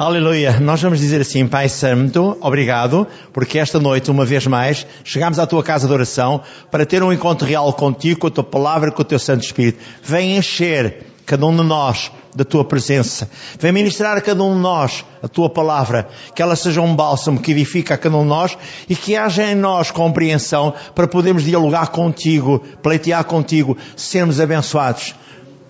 [0.00, 0.58] Aleluia.
[0.60, 5.46] Nós vamos dizer assim, Pai Santo, obrigado, porque esta noite, uma vez mais, chegamos à
[5.46, 9.02] tua casa de oração para ter um encontro real contigo, com a tua palavra, com
[9.02, 9.78] o teu Santo Espírito.
[10.02, 13.30] Vem encher cada um de nós da tua presença.
[13.58, 17.38] Vem ministrar a cada um de nós a tua palavra, que ela seja um bálsamo
[17.38, 18.56] que edifica a cada um de nós
[18.88, 25.14] e que haja em nós compreensão para podermos dialogar contigo, pleitear contigo, sermos abençoados.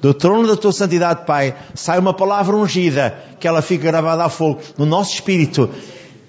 [0.01, 4.29] Do trono da tua santidade, Pai, sai uma palavra ungida, que ela fique gravada a
[4.29, 5.69] fogo no nosso espírito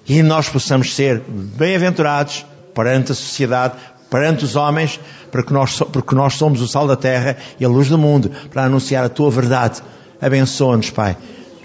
[0.06, 3.74] e nós possamos ser bem-aventurados perante a sociedade,
[4.10, 7.88] perante os homens, porque nós, porque nós somos o sal da terra e a luz
[7.88, 9.80] do mundo, para anunciar a tua verdade.
[10.20, 11.16] Abençoa-nos, Pai,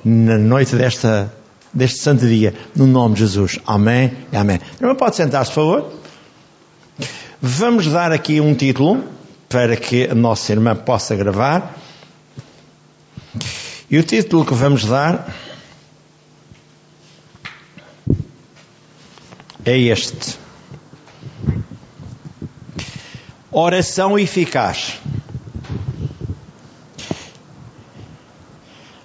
[0.03, 1.34] na noite desta,
[1.73, 3.59] deste santo dia, no nome de Jesus.
[3.66, 4.59] Amém e amém.
[4.80, 5.94] Irmã, pode sentar-se, por favor?
[7.42, 9.03] Vamos dar aqui um título
[9.50, 11.76] para que a nossa irmã possa gravar.
[13.90, 15.34] E o título que vamos dar
[19.66, 20.38] é este:
[23.52, 25.00] Oração eficaz.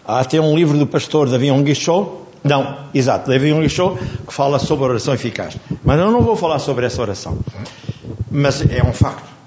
[0.04, 4.84] Há até um livro do pastor Davi Onguichou, não, exato, Davi Onguichou, que fala sobre
[4.84, 5.56] oração eficaz.
[5.84, 7.38] Mas eu não vou falar sobre essa oração.
[8.30, 9.41] Mas é um facto.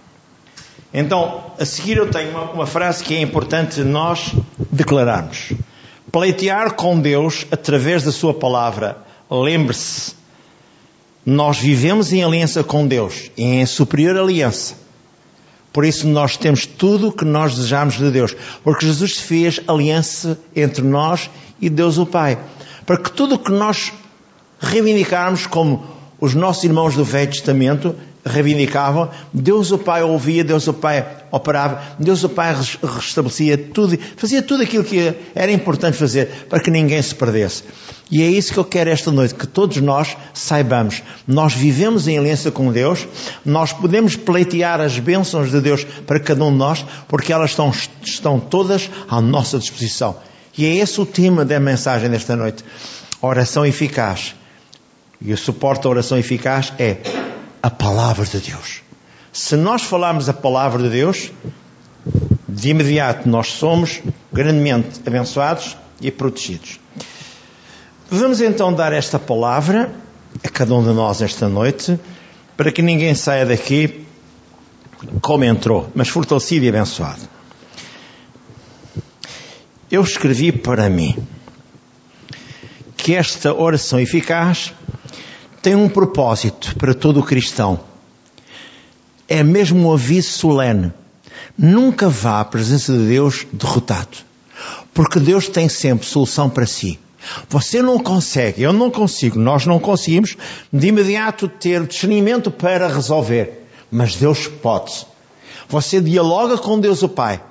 [0.97, 4.33] Então, a seguir eu tenho uma, uma frase que é importante nós
[4.71, 5.51] declararmos.
[6.09, 8.99] Pleitear com Deus através da Sua palavra.
[9.29, 10.13] Lembre-se,
[11.25, 14.75] nós vivemos em aliança com Deus, em superior aliança.
[15.73, 18.33] Por isso nós temos tudo o que nós desejamos de Deus.
[18.63, 22.39] Porque Jesus fez aliança entre nós e Deus o Pai.
[22.85, 23.91] Para que tudo o que nós
[24.61, 25.85] reivindicarmos como
[26.21, 27.93] os nossos irmãos do Velho Testamento,
[28.25, 34.41] reivindicavam, Deus o Pai ouvia, Deus o Pai operava, Deus o Pai restabelecia tudo, fazia
[34.41, 37.63] tudo aquilo que era importante fazer para que ninguém se perdesse.
[38.09, 41.03] E é isso que eu quero esta noite, que todos nós saibamos.
[41.27, 43.07] Nós vivemos em aliança com Deus,
[43.45, 47.71] nós podemos pleitear as bênçãos de Deus para cada um de nós, porque elas estão,
[48.03, 50.17] estão todas à nossa disposição.
[50.57, 52.63] E é esse o tema da mensagem desta noite.
[53.21, 54.35] oração eficaz.
[55.21, 56.97] E o suporte da oração eficaz é
[57.65, 58.83] a palavra de Deus.
[59.33, 61.31] Se nós falarmos a palavra de Deus,
[62.47, 66.79] de imediato nós somos grandemente abençoados e protegidos.
[68.07, 69.91] Vamos então dar esta palavra
[70.43, 71.99] a cada um de nós esta noite,
[72.55, 74.05] para que ninguém saia daqui
[75.19, 77.27] como entrou, mas fortalecido e abençoado.
[79.89, 81.17] Eu escrevi para mim
[82.95, 84.71] que esta oração eficaz
[85.65, 87.79] tem um propósito para todo cristão.
[89.27, 90.93] É mesmo um aviso solene.
[91.57, 94.15] Nunca vá à presença de Deus derrotado.
[94.93, 96.99] Porque Deus tem sempre solução para si.
[97.49, 100.37] Você não consegue, eu não consigo, nós não conseguimos
[100.71, 103.65] de imediato ter discernimento para resolver.
[103.89, 105.07] Mas Deus pode.
[105.67, 107.41] Você dialoga com Deus o Pai.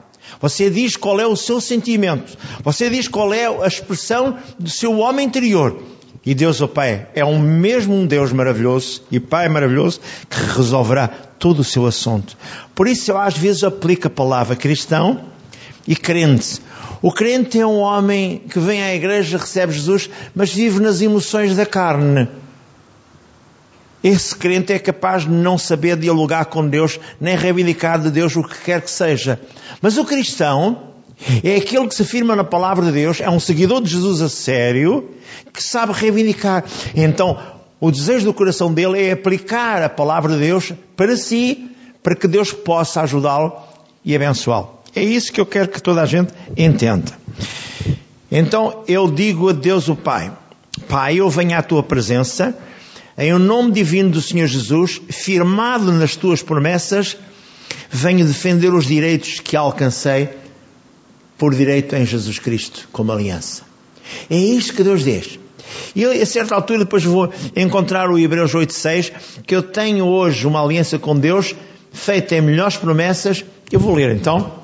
[0.40, 2.38] Você diz qual é o seu sentimento.
[2.62, 5.82] Você diz qual é a expressão do seu homem interior.
[6.26, 11.60] E Deus, o Pai, é um mesmo Deus maravilhoso e Pai maravilhoso que resolverá todo
[11.60, 12.36] o seu assunto.
[12.74, 15.26] Por isso eu às vezes aplico a palavra cristão
[15.86, 16.62] e crente.
[17.02, 21.54] O crente é um homem que vem à igreja, recebe Jesus, mas vive nas emoções
[21.54, 22.26] da carne.
[24.02, 28.42] Esse crente é capaz de não saber dialogar com Deus, nem reivindicar de Deus o
[28.42, 29.38] que quer que seja.
[29.82, 30.93] Mas o cristão
[31.42, 34.28] é aquele que se afirma na palavra de Deus, é um seguidor de Jesus a
[34.28, 35.10] sério,
[35.52, 36.64] que sabe reivindicar.
[36.94, 37.38] Então,
[37.80, 41.70] o desejo do coração dele é aplicar a palavra de Deus para si,
[42.02, 43.52] para que Deus possa ajudá-lo
[44.04, 44.70] e abençoá-lo.
[44.94, 47.12] É isso que eu quero que toda a gente entenda.
[48.30, 50.32] Então, eu digo a Deus o Pai,
[50.88, 52.56] Pai, eu venho à tua presença,
[53.16, 57.16] em o nome divino do Senhor Jesus, firmado nas tuas promessas,
[57.88, 60.28] venho defender os direitos que alcancei
[61.38, 63.62] por direito em Jesus Cristo como aliança.
[64.30, 65.38] É isto que Deus diz.
[65.94, 69.12] E eu, a certa altura depois vou encontrar o Hebreus 8.6,
[69.46, 71.54] que eu tenho hoje uma aliança com Deus,
[71.92, 74.62] feita em melhores promessas, eu vou ler então.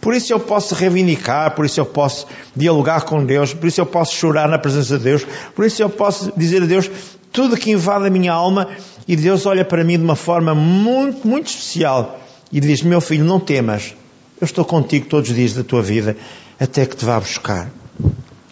[0.00, 2.26] Por isso eu posso reivindicar, por isso eu posso
[2.56, 5.24] dialogar com Deus, por isso eu posso chorar na presença de Deus,
[5.54, 6.90] por isso eu posso dizer a Deus
[7.32, 8.68] tudo que invade a minha alma
[9.06, 12.20] e Deus olha para mim de uma forma muito, muito especial
[12.50, 13.94] e diz: Meu filho, não temas,
[14.42, 16.16] eu estou contigo todos os dias da tua vida
[16.58, 17.70] até que te vá buscar.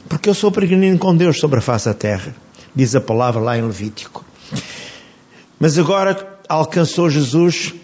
[0.08, 2.32] Porque eu sou peregrino com Deus sobre a face da terra.
[2.72, 4.24] Diz a palavra lá em Levítico.
[5.58, 7.74] Mas agora alcançou Jesus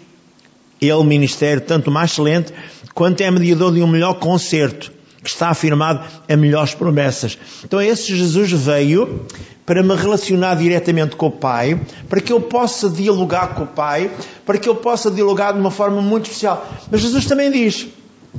[0.79, 2.53] ele ministério tanto mais excelente
[2.93, 4.89] quanto é mediador de um melhor concerto
[5.21, 7.37] que está afirmado a melhores promessas.
[7.65, 9.25] Então esse Jesus veio
[9.65, 11.77] para me relacionar diretamente com o Pai,
[12.07, 14.09] para que eu possa dialogar com o Pai,
[14.45, 16.65] para que eu possa dialogar de uma forma muito especial.
[16.89, 17.85] Mas Jesus também diz,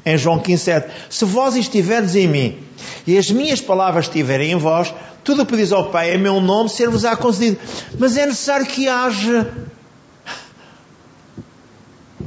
[0.05, 2.59] em João 15,7: Se vós estiverdes em mim
[3.07, 4.93] e as minhas palavras estiverem em vós,
[5.25, 7.59] tudo o que pedis ao Pai em meu nome ser-vos-á concedido.
[7.99, 9.53] Mas é necessário que haja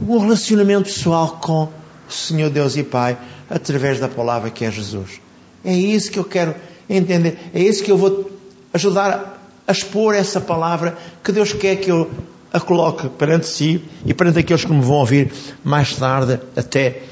[0.08, 3.18] um relacionamento pessoal com o Senhor Deus e Pai
[3.50, 5.22] através da palavra que é Jesus.
[5.64, 6.56] É isso que eu quero
[6.90, 7.38] entender.
[7.54, 8.30] É isso que eu vou
[8.74, 12.10] ajudar a expor essa palavra que Deus quer que eu
[12.54, 15.32] a coloque perante si e perante aqueles que me vão ouvir
[15.64, 17.04] mais tarde, até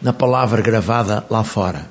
[0.00, 1.88] na palavra gravada lá fora.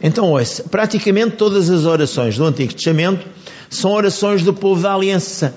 [0.00, 3.26] Então, ouça, praticamente todas as orações do Antigo Testamento
[3.70, 5.54] são orações do povo da aliança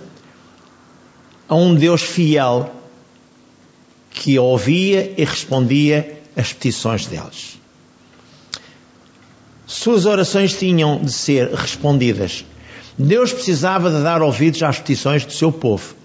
[1.47, 2.73] a um Deus fiel
[4.11, 7.59] que ouvia e respondia às petições deles.
[9.65, 12.45] Suas orações tinham de ser respondidas.
[12.97, 15.95] Deus precisava de dar ouvidos às petições do seu povo,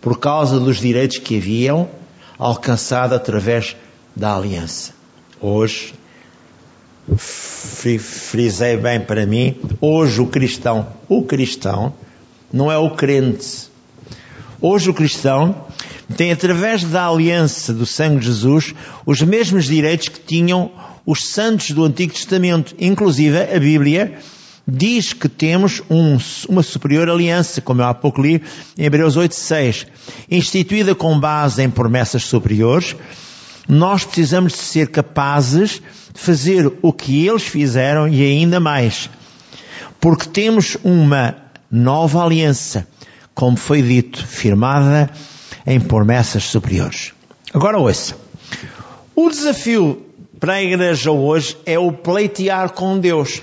[0.00, 1.88] por causa dos direitos que haviam
[2.38, 3.76] alcançado através
[4.14, 4.92] da aliança.
[5.40, 5.94] Hoje,
[7.16, 11.94] frisei bem para mim, hoje o cristão, o cristão,
[12.52, 13.68] não é o crente.
[14.60, 15.64] Hoje o cristão
[16.16, 18.74] tem, através da aliança do sangue de Jesus,
[19.06, 20.70] os mesmos direitos que tinham
[21.06, 22.74] os santos do Antigo Testamento.
[22.78, 24.18] Inclusive, a Bíblia
[24.66, 26.18] diz que temos um,
[26.48, 28.42] uma superior aliança, como eu há pouco li
[28.76, 29.86] em Hebreus 8.6,
[30.30, 32.94] instituída com base em promessas superiores,
[33.70, 35.80] nós precisamos de ser capazes
[36.12, 39.08] de fazer o que eles fizeram e ainda mais.
[40.00, 41.36] Porque temos uma
[41.70, 42.88] nova aliança,
[43.32, 45.08] como foi dito, firmada
[45.64, 47.12] em promessas superiores.
[47.54, 48.16] Agora ouça.
[49.14, 50.04] O desafio
[50.40, 53.40] para a igreja hoje é o pleitear com Deus.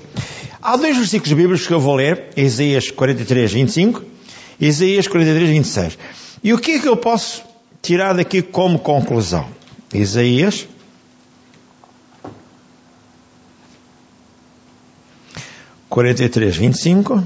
[0.61, 4.03] Há dois versículos bíblicos que eu vou ler, Isaías 43, 25
[4.59, 5.97] e Isaías 43, 26.
[6.43, 7.43] E o que é que eu posso
[7.81, 9.56] tirar daqui como conclusão?
[9.93, 10.67] Isaías.
[15.89, 17.25] Quarenta e três, vinte e cinco.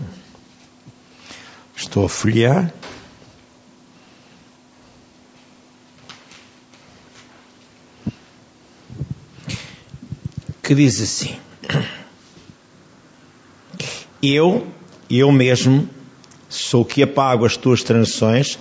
[1.76, 2.72] Estou a folhear.
[10.62, 11.36] Que diz assim:
[14.22, 14.68] Eu,
[15.10, 15.90] eu mesmo,
[16.48, 18.58] sou que apago as tuas transações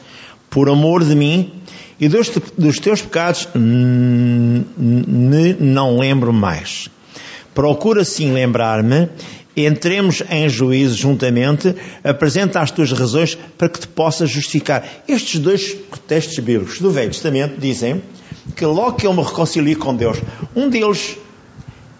[0.51, 1.53] por amor de mim
[2.01, 3.49] e dos, dos teus pecados
[5.61, 6.89] não lembro mais.
[7.55, 9.09] Procura sim lembrar-me,
[9.57, 14.85] entremos em juízo juntamente, apresenta as tuas razões para que te possas justificar.
[15.07, 15.77] Estes dois
[16.07, 18.03] textos bíblicos do Velho Testamento dizem
[18.57, 20.19] que logo que eu me reconcilio com Deus,
[20.57, 21.17] um deles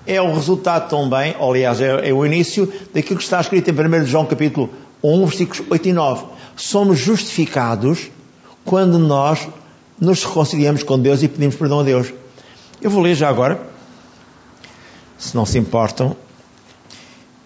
[0.07, 3.75] é o resultado também, ou, aliás, é, é, o início daquilo que está escrito em
[3.75, 4.71] 1 João capítulo
[5.03, 6.25] 1, versículos 8 e 9.
[6.57, 8.11] Somos justificados
[8.65, 9.49] quando nós
[10.01, 12.13] nos reconciliamos com Deus e pedimos perdão a Deus.
[12.81, 13.61] Eu vou ler já agora,
[15.19, 16.17] se não se importam.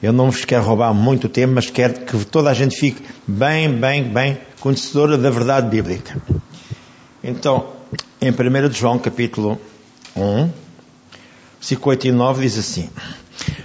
[0.02, 3.72] Eu não vos quero roubar muito tempo, mas quero que toda a gente fique bem,
[3.72, 6.20] bem, bem conhecedora da verdade bíblica.
[7.22, 7.68] Então,
[8.20, 9.58] em 1 João capítulo
[10.14, 10.50] 1,
[11.58, 12.90] versículo 8 e 9 diz assim: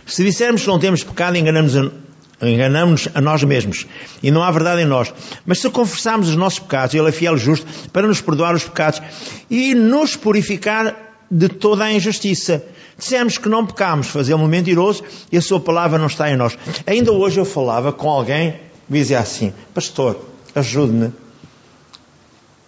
[0.05, 1.91] Se dissermos que não temos pecado, enganamos-nos
[2.41, 3.85] Enganamos a nós mesmos
[4.23, 5.13] e não há verdade em nós.
[5.45, 8.63] Mas se confessarmos os nossos pecados, Ele é fiel e justo para nos perdoar os
[8.63, 9.01] pecados
[9.49, 10.95] e nos purificar
[11.29, 12.63] de toda a injustiça.
[12.97, 16.57] Dissemos que não pecamos, fazemos um mentiroso e a Sua palavra não está em nós.
[16.87, 20.19] Ainda hoje eu falava com alguém dizia assim: Pastor,
[20.55, 21.13] ajude-me,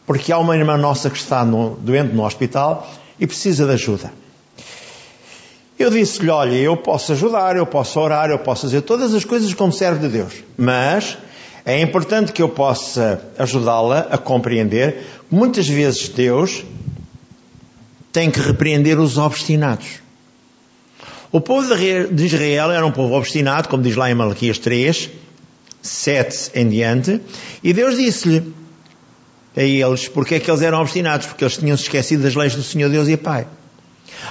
[0.05, 2.87] porque há uma irmã nossa que está no, doente no hospital
[3.19, 4.13] e precisa de ajuda.
[5.81, 9.51] Eu disse-lhe: Olha, eu posso ajudar, eu posso orar, eu posso fazer todas as coisas
[9.53, 11.17] como servo de Deus, mas
[11.65, 14.97] é importante que eu possa ajudá-la a compreender
[15.27, 16.63] que muitas vezes Deus
[18.11, 20.01] tem que repreender os obstinados.
[21.31, 25.09] O povo de Israel era um povo obstinado, como diz lá em Malaquias 3,
[25.81, 27.21] 7 em diante,
[27.63, 28.53] e Deus disse-lhe
[29.55, 32.53] a eles porque é que eles eram obstinados, porque eles tinham se esquecido das leis
[32.53, 33.47] do Senhor Deus e Pai.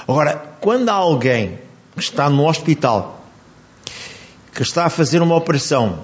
[0.07, 1.59] Agora, quando alguém
[1.95, 3.25] que está no hospital,
[4.55, 6.01] que está a fazer uma operação,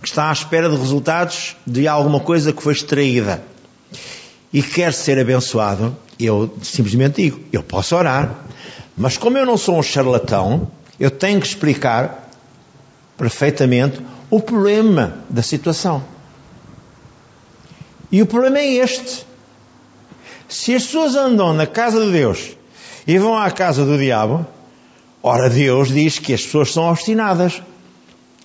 [0.00, 3.42] que está à espera de resultados de alguma coisa que foi extraída
[4.52, 8.34] e quer ser abençoado, eu simplesmente digo: eu posso orar,
[8.96, 12.30] mas como eu não sou um charlatão, eu tenho que explicar
[13.16, 16.02] perfeitamente o problema da situação.
[18.10, 19.26] E o problema é este.
[20.48, 22.57] Se as pessoas andam na casa de Deus
[23.08, 24.46] e vão à casa do diabo,
[25.22, 27.60] Ora, Deus diz que as pessoas são obstinadas.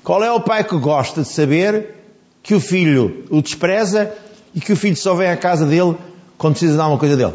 [0.04, 1.96] Qual é o pai que gosta de saber
[2.42, 4.12] que o filho o despreza
[4.54, 5.96] e que o filho só vem à casa dele
[6.38, 7.34] quando precisa dar uma coisa dele?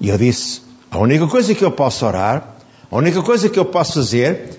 [0.00, 2.56] E eu disse: a única coisa que eu posso orar,
[2.90, 4.56] a única coisa que eu posso fazer,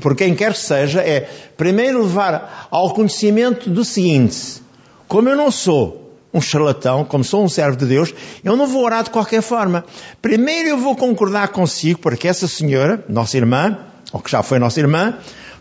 [0.00, 4.62] por quem quer que seja, é primeiro levar ao conhecimento do seguinte:
[5.08, 8.84] como eu não sou um charlatão, como sou um servo de Deus, eu não vou
[8.84, 9.84] orar de qualquer forma.
[10.22, 13.78] Primeiro eu vou concordar consigo para que essa senhora, nossa irmã,
[14.12, 15.14] ou que já foi nossa irmã,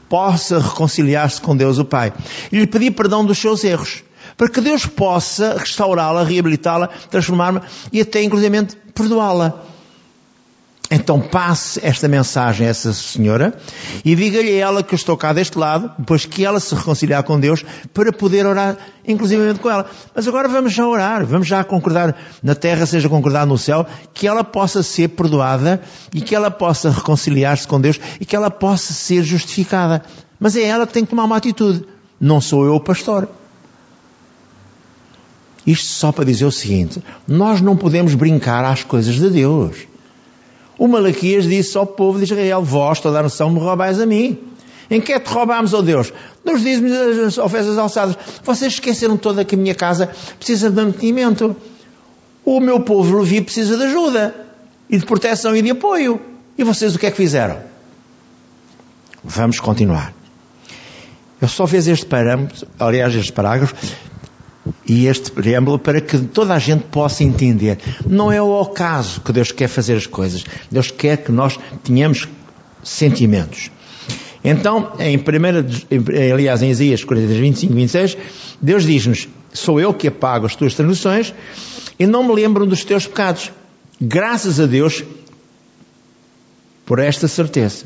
[0.08, 2.14] possa reconciliar-se com Deus o Pai.
[2.52, 4.04] E lhe pedir perdão dos seus erros.
[4.38, 7.62] Para que Deus possa restaurá-la, reabilitá-la, transformar-la
[7.92, 9.66] e até, inclusive, perdoá-la.
[10.92, 13.54] Então passe esta mensagem a essa senhora
[14.04, 17.40] e diga-lhe ela que eu estou cá deste lado, depois que ela se reconciliar com
[17.40, 18.76] Deus, para poder orar
[19.08, 19.88] inclusivamente com ela.
[20.16, 24.28] Mas agora vamos já orar, vamos já concordar na terra, seja concordado no céu, que
[24.28, 25.80] ela possa ser perdoada
[26.12, 30.02] e que ela possa reconciliar-se com Deus e que ela possa ser justificada.
[30.40, 31.86] Mas é ela que tem que tomar uma atitude.
[32.20, 33.30] Não sou eu o pastor.
[35.68, 39.89] Isto só para dizer o seguinte: nós não podemos brincar às coisas de Deus.
[40.80, 44.40] O Malaquias disse ao povo de Israel: Vós, toda a nação, me roubais a mim.
[44.90, 46.12] Em que é que roubámos, ó Deus?
[46.44, 46.92] Nos dizem
[47.26, 48.18] as ofensas alçadas.
[48.44, 50.10] Vocês esqueceram toda que a minha casa
[50.40, 51.56] precisa de mantenimento.
[52.44, 54.34] O meu povo Levi precisa de ajuda,
[54.90, 56.20] e de proteção e de apoio.
[56.58, 57.60] E vocês o que é que fizeram?
[59.24, 60.14] Vamos continuar.
[61.42, 63.76] Eu só fiz este parâmetro, aliás, este parágrafo,
[64.88, 67.78] e este preâmbulo para que toda a gente possa entender.
[68.06, 70.44] Não é ao caso que Deus quer fazer as coisas.
[70.72, 72.28] Deus quer que nós tenhamos
[72.84, 73.72] sentimentos.
[74.44, 75.66] Então, em primeira,
[76.34, 78.18] aliás, em Isaías 43, 25 e 26,
[78.62, 81.34] Deus diz-nos, sou eu que apago as tuas transgressões
[82.00, 83.52] e não me lembro dos teus pecados.
[84.00, 85.04] Graças a Deus
[86.86, 87.86] por esta certeza.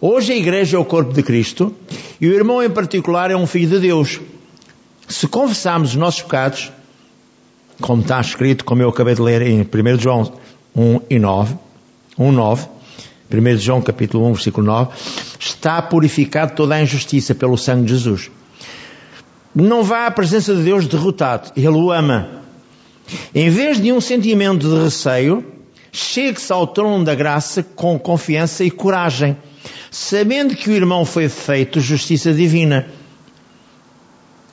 [0.00, 1.74] Hoje a igreja é o corpo de Cristo
[2.20, 4.20] e o irmão em particular é um filho de Deus.
[5.08, 6.70] Se confessarmos os nossos pecados,
[7.80, 10.30] como está escrito, como eu acabei de ler em 1 João
[10.76, 11.56] 1 e 9,
[12.18, 12.68] 1, 9,
[13.32, 14.90] 1 João capítulo 1, versículo 9,
[15.40, 18.30] está purificado toda a injustiça pelo sangue de Jesus.
[19.54, 22.42] Não vá à presença de Deus derrotado, Ele o ama.
[23.34, 25.42] Em vez de um sentimento de receio,
[25.90, 29.38] chegue-se ao trono da graça com confiança e coragem,
[29.90, 32.86] sabendo que o irmão foi feito justiça divina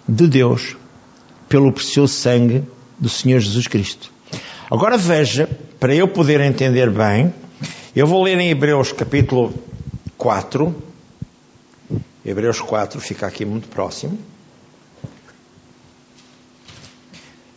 [0.07, 0.75] de Deus
[1.47, 2.63] pelo precioso sangue
[2.99, 4.11] do Senhor Jesus Cristo.
[4.69, 7.33] Agora veja, para eu poder entender bem,
[7.95, 9.53] eu vou ler em Hebreus capítulo
[10.17, 10.83] 4.
[12.25, 14.17] Hebreus 4 fica aqui muito próximo.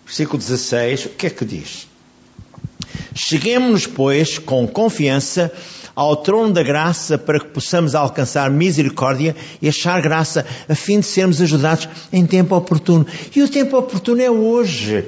[0.05, 1.87] Versículo 16, o que é que diz?
[3.15, 5.53] Cheguemos-nos, pois, com confiança
[5.99, 11.07] ao trono da graça para que possamos alcançar misericórdia e achar graça a fim de
[11.07, 13.05] sermos ajudados em tempo oportuno.
[13.35, 15.05] E o tempo oportuno é hoje.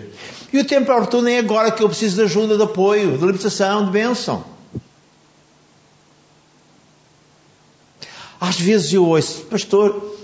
[0.53, 3.85] E o tempo oportuno é agora que eu preciso de ajuda, de apoio, de libertação,
[3.85, 4.45] de bênção.
[8.41, 10.19] Às vezes eu ouço, pastor,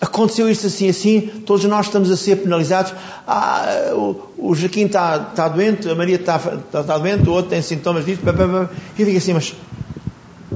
[0.00, 2.94] aconteceu isto assim, assim, todos nós estamos a ser penalizados.
[3.26, 7.50] Ah, o, o Joaquim está, está doente, a Maria está, está, está doente, o outro
[7.50, 8.22] tem sintomas disso.
[8.26, 9.54] Eu digo assim, mas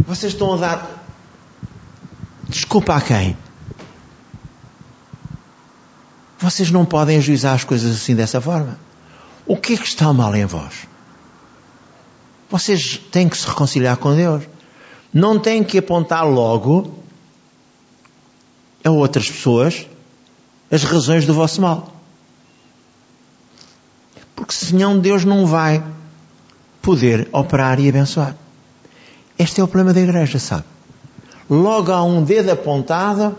[0.04, 1.04] vocês estão a dar
[2.48, 3.36] desculpa a quem?
[6.38, 8.78] Vocês não podem ajuizar as coisas assim dessa forma.
[9.46, 10.86] O que é que está mal em vós?
[12.50, 14.44] Vocês têm que se reconciliar com Deus.
[15.12, 17.02] Não têm que apontar logo
[18.84, 19.86] a outras pessoas
[20.70, 21.92] as razões do vosso mal.
[24.34, 25.82] Porque senão Deus não vai
[26.82, 28.36] poder operar e abençoar.
[29.38, 30.64] Este é o problema da igreja, sabe?
[31.49, 33.37] Logo há um dedo apontado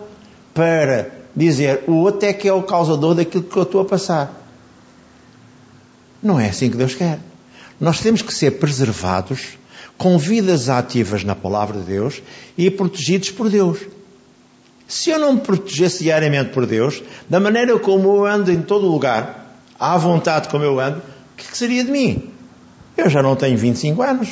[0.53, 4.33] para dizer o outro é que é o causador daquilo que eu estou a passar.
[6.21, 7.19] Não é assim que Deus quer.
[7.79, 9.57] Nós temos que ser preservados
[9.97, 12.21] com vidas ativas na palavra de Deus
[12.57, 13.79] e protegidos por Deus.
[14.87, 18.87] Se eu não me protegesse diariamente por Deus, da maneira como eu ando em todo
[18.87, 22.31] lugar, à vontade como eu ando, o que seria de mim?
[22.95, 24.29] Eu já não tenho 25 anos.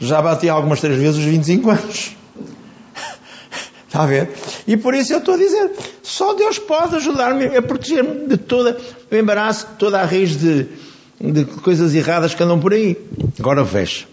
[0.00, 2.16] Já bati algumas três vezes os 25 anos.
[3.86, 4.30] Está a ver?
[4.66, 8.76] E por isso eu estou a dizer, só Deus pode ajudar-me a proteger-me de todo
[9.10, 10.68] o embaraço, de toda a raiz de,
[11.20, 12.96] de coisas erradas que andam por aí.
[13.38, 14.06] Agora veja.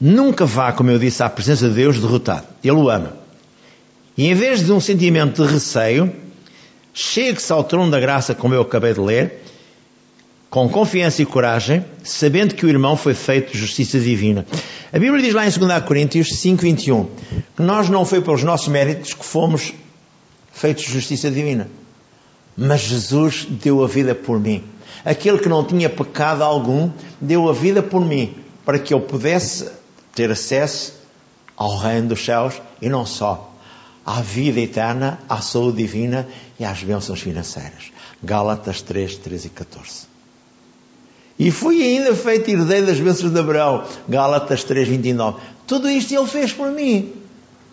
[0.00, 2.46] Nunca vá, como eu disse, à presença de Deus derrotado.
[2.62, 3.16] Ele o ama.
[4.16, 6.12] E em vez de um sentimento de receio,
[6.94, 9.42] chegue-se ao trono da graça, como eu acabei de ler,
[10.52, 14.44] com confiança e coragem, sabendo que o irmão foi feito justiça divina.
[14.92, 17.06] A Bíblia diz lá em 2 Coríntios 5:21
[17.56, 19.72] que nós não foi pelos nossos méritos que fomos
[20.52, 21.70] feitos justiça divina,
[22.54, 24.62] mas Jesus deu a vida por mim.
[25.06, 29.70] Aquele que não tinha pecado algum deu a vida por mim, para que eu pudesse
[30.14, 30.92] ter acesso
[31.56, 33.54] ao reino dos céus e não só
[34.04, 36.28] à vida eterna, à saúde divina
[36.60, 37.90] e às bênçãos financeiras.
[38.22, 40.11] Gálatas 3, 13 e 14.
[41.38, 43.84] E fui ainda feito herdeiro das bênçãos de Abraão.
[44.08, 45.38] Gálatas 3, 29.
[45.66, 47.12] Tudo isto ele fez por mim.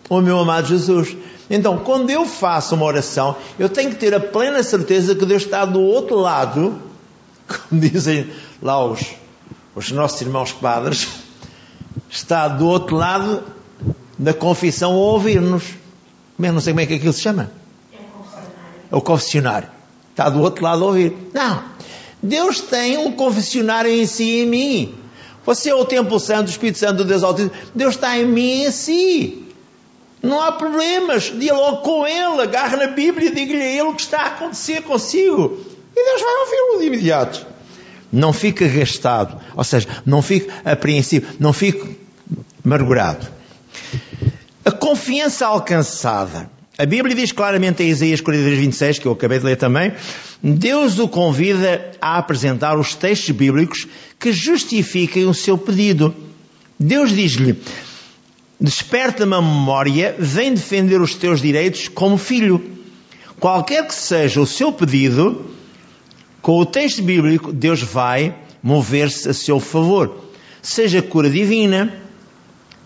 [0.08, 1.16] O meu amado Jesus.
[1.48, 5.42] Então, quando eu faço uma oração, eu tenho que ter a plena certeza que Deus
[5.42, 6.80] está do outro lado,
[7.46, 8.30] como dizem
[8.62, 9.04] lá os,
[9.74, 11.08] os nossos irmãos padres,
[12.08, 13.42] está do outro lado
[14.18, 15.64] da confissão a ouvir-nos.
[16.38, 17.50] Não sei como é que aquilo se chama.
[18.90, 19.68] É o confessionário.
[20.10, 21.16] Está do outro lado a ouvir.
[21.32, 21.62] Não.
[22.22, 24.94] Deus tem um confessionário em si e em mim.
[25.44, 27.54] Você é o templo santo, o Espírito Santo Deus Altíssimo.
[27.74, 29.44] Deus está em mim e em si.
[30.22, 31.32] Não há problemas.
[31.34, 34.82] Dialogue com Ele, agarre na Bíblia e diga-lhe a Ele o que está a acontecer
[34.82, 35.58] consigo.
[35.96, 37.46] E Deus vai ouvi-lo de imediato.
[38.12, 39.40] Não fica gastado.
[39.56, 41.34] Ou seja, não fique apreensivo.
[41.40, 41.98] Não fique
[42.64, 43.26] amargurado.
[44.64, 46.50] A confiança alcançada
[46.80, 49.92] a Bíblia diz claramente em Isaías 43, 26, que eu acabei de ler também,
[50.42, 53.86] Deus o convida a apresentar os textos bíblicos
[54.18, 56.14] que justifiquem o seu pedido.
[56.78, 57.60] Deus diz-lhe,
[58.58, 62.78] desperta-me a memória, vem defender os teus direitos como filho.
[63.38, 65.50] Qualquer que seja o seu pedido,
[66.40, 70.30] com o texto bíblico, Deus vai mover-se a seu favor.
[70.62, 71.94] Seja cura divina,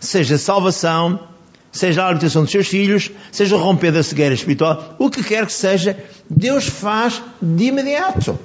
[0.00, 1.33] seja salvação,
[1.74, 5.52] seja a libertação dos seus filhos, seja romper da cegueira espiritual, o que quer que
[5.52, 5.98] seja,
[6.30, 8.38] Deus faz de imediato.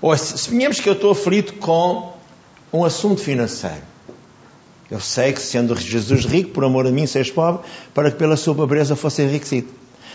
[0.00, 2.14] Ou suponhamos que eu estou aflito com
[2.72, 3.82] um assunto financeiro.
[4.88, 7.62] Eu sei que sendo Jesus rico, por amor a mim, seja pobre,
[7.92, 9.68] para que pela sua pobreza fosse enriquecido.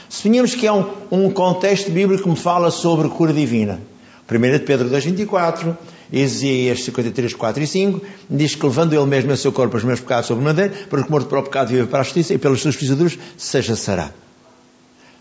[0.07, 3.81] Suponhamos que é um, um contexto bíblico que me fala sobre cura divina.
[4.31, 5.75] 1 de Pedro 2,24,
[6.13, 9.99] Isaías 53, 4 e 5, diz que levando ele mesmo o seu corpo os meus
[9.99, 12.37] pecados sobre o madeira, para que morto para o pecado vive para a justiça, e
[12.37, 14.11] pelas suas pisaduras seja sará.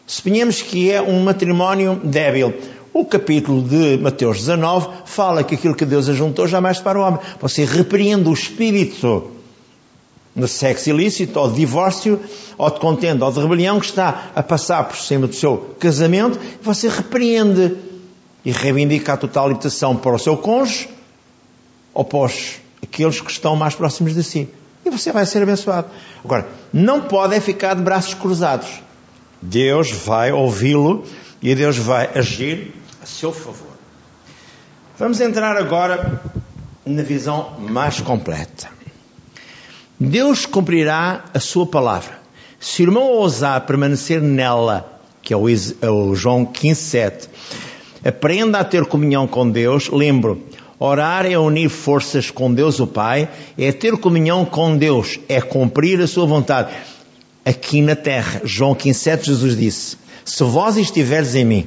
[0.07, 2.53] Suponhamos que é um matrimónio débil.
[2.93, 7.21] O capítulo de Mateus 19 fala que aquilo que Deus ajuntou jamais para o homem.
[7.41, 9.31] Você repreende o espírito
[10.37, 12.21] de sexo ilícito, ou de divórcio,
[12.59, 16.39] ou de contenda, ou de rebelião que está a passar por cima do seu casamento,
[16.63, 17.77] você repreende
[18.45, 20.89] e reivindica a total libertação para o seu cônjuge
[21.95, 24.49] ou para os, aqueles que estão mais próximos de si.
[24.85, 25.89] E você vai ser abençoado.
[26.25, 28.69] Agora, não pode ficar de braços cruzados.
[29.41, 31.05] Deus vai ouvi-lo
[31.41, 33.73] e Deus vai agir a seu favor.
[34.99, 36.21] Vamos entrar agora
[36.85, 38.69] na visão mais completa.
[39.99, 42.21] Deus cumprirá a sua palavra.
[42.59, 45.57] Se o irmão ousar permanecer nela, que é o, é
[46.15, 47.29] João 15, 7,
[48.05, 49.89] Aprenda a ter comunhão com Deus.
[49.89, 50.43] Lembro,
[50.79, 56.01] orar é unir forças com Deus o Pai, é ter comunhão com Deus, é cumprir
[56.01, 56.73] a sua vontade.
[57.45, 61.67] Aqui na terra, João 15,7 Jesus disse, se vós estiveres em mim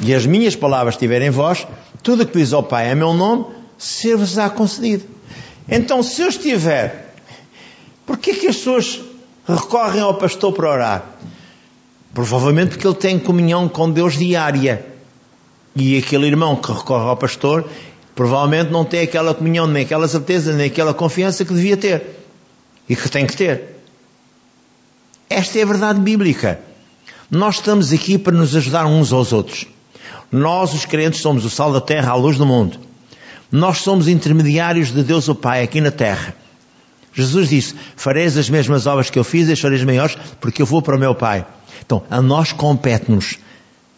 [0.00, 1.66] e as minhas palavras estiverem em vós,
[2.02, 3.46] tudo o que diz ao Pai é meu nome,
[3.78, 5.04] ser-vos-á concedido.
[5.68, 7.14] Então, se eu estiver,
[8.04, 9.00] por que que as pessoas
[9.46, 11.04] recorrem ao pastor para orar?
[12.12, 14.91] Provavelmente porque ele tem comunhão com Deus diária.
[15.74, 17.68] E aquele irmão que recorre ao pastor
[18.14, 22.02] provavelmente não tem aquela comunhão, nem aquela certeza, nem aquela confiança que devia ter
[22.88, 23.76] e que tem que ter.
[25.30, 26.60] Esta é a verdade bíblica.
[27.30, 29.66] Nós estamos aqui para nos ajudar uns aos outros.
[30.30, 32.78] Nós, os crentes, somos o sal da terra, a luz do mundo.
[33.50, 36.34] Nós somos intermediários de Deus o Pai aqui na terra.
[37.14, 40.82] Jesus disse: Fareis as mesmas obras que eu fiz e fareis maiores, porque eu vou
[40.82, 41.46] para o meu Pai.
[41.84, 43.38] Então, a nós compete-nos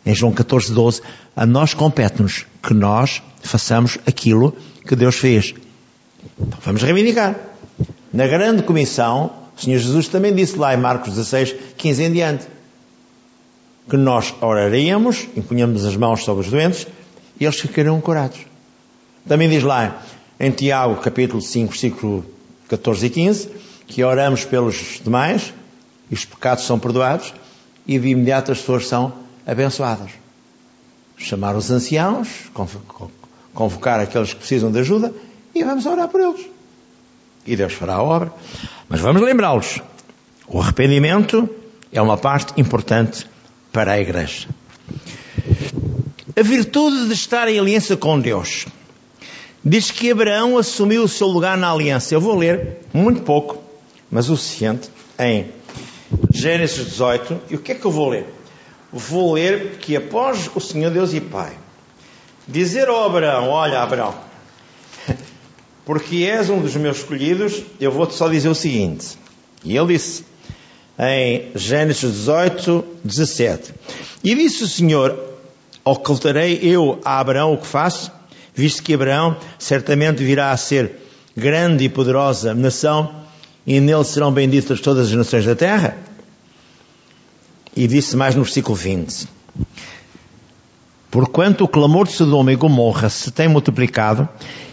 [0.05, 1.03] em João 14, 12,
[1.35, 4.55] a nós compete-nos que nós façamos aquilo
[4.87, 5.55] que Deus fez.
[6.39, 7.35] Então vamos reivindicar.
[8.13, 12.47] Na grande comissão, o Senhor Jesus também disse lá em Marcos 16, 15 em diante,
[13.89, 16.87] que nós oraríamos, impunhamos as mãos sobre os doentes
[17.39, 18.39] e eles ficariam curados.
[19.27, 20.03] Também diz lá
[20.39, 22.25] em Tiago, capítulo 5, versículo
[22.69, 23.51] 14 e 15,
[23.87, 25.53] que oramos pelos demais
[26.11, 27.33] e os pecados são perdoados
[27.87, 30.13] e de imediato as pessoas são abençoados.
[31.17, 32.51] Chamar os anciãos,
[33.53, 35.15] convocar aqueles que precisam de ajuda
[35.55, 36.47] e vamos orar por eles.
[37.47, 38.33] E Deus fará a obra.
[38.89, 39.81] Mas vamos lembrá-los:
[40.49, 41.49] o arrependimento
[41.93, 43.27] é uma parte importante
[43.73, 44.49] para a igreja.
[46.37, 48.67] A virtude de estar em aliança com Deus.
[49.65, 52.15] Diz que Abraão assumiu o seu lugar na aliança.
[52.15, 53.63] Eu vou ler muito pouco,
[54.11, 55.47] mas o suficiente, em
[56.31, 57.41] Gênesis 18.
[57.51, 58.27] E o que é que eu vou ler?
[58.97, 61.53] Vou ler que após o Senhor Deus e Pai
[62.47, 64.15] dizer ao Abraão: Olha, Abraão,
[65.85, 69.19] porque és um dos meus escolhidos, eu vou-te só dizer o seguinte.
[69.65, 70.25] E ele disse
[70.97, 73.75] em Gênesis 18, 17:
[74.23, 75.19] E disse o Senhor:
[75.85, 78.13] Ocultarei eu a Abraão o que faço,
[78.55, 81.01] visto que Abraão certamente virá a ser
[81.37, 83.13] grande e poderosa nação,
[83.67, 86.14] e nele serão benditas todas as nações da terra?
[87.77, 89.29] E disse mais no versículo 20:
[91.11, 94.29] Porquanto o clamor de Sodoma e Gomorra se tem multiplicado,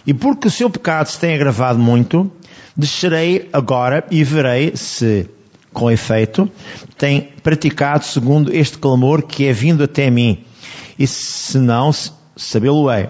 [0.06, 2.32] e porque o seu pecado se tem agravado muito,
[2.76, 5.30] descerei agora e verei se,
[5.74, 6.50] com efeito,
[6.98, 10.44] tem praticado segundo este clamor que é vindo até mim,
[10.98, 11.92] e se não,
[12.36, 13.10] sabê-lo-ei.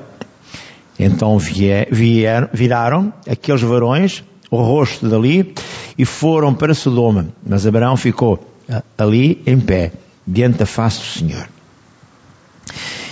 [1.00, 5.56] Então vier, vier, viraram aqueles varões o rosto dali
[5.98, 7.30] e foram para Sodoma.
[7.44, 8.51] Mas Abraão ficou
[8.98, 9.92] ali em pé,
[10.26, 11.50] diante da face do Senhor.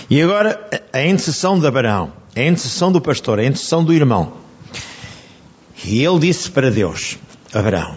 [0.08, 4.32] E agora a intercessão de Abraão, a intercessão do pastor, a intercessão do irmão.
[5.84, 7.18] E ele disse para Deus,
[7.52, 7.96] Abraão,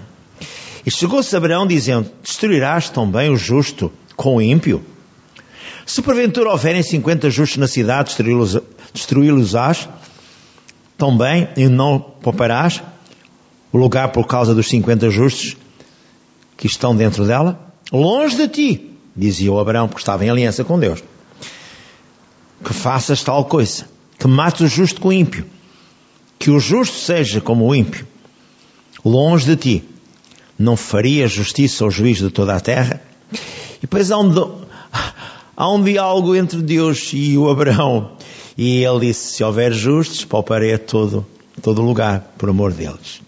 [0.86, 4.84] e chegou-se Abraão dizendo, destruirás também o justo com o ímpio?
[5.86, 8.16] Se porventura houverem cinquenta justos na cidade,
[8.94, 9.88] destruí-los-ás
[10.98, 12.82] também e não pouparás
[13.72, 15.58] o lugar por causa dos cinquenta justos
[16.58, 17.74] que estão dentro dela?
[17.92, 21.04] Longe de ti, dizia o Abraão, porque estava em aliança com Deus,
[22.64, 23.86] que faças tal coisa,
[24.18, 25.46] que mates o justo com o ímpio,
[26.40, 28.08] que o justo seja como o ímpio,
[29.04, 29.84] longe de ti,
[30.58, 33.02] não faria justiça ao juiz de toda a terra?
[33.78, 34.62] E depois há um,
[35.56, 38.14] há um diálogo entre Deus e o Abraão,
[38.58, 41.26] e ele disse, se houver justos, pouparei a todo,
[41.62, 43.22] todo lugar, por amor deles.